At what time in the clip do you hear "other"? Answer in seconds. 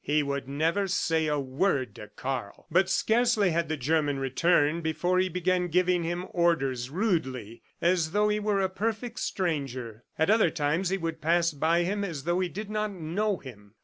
10.31-10.49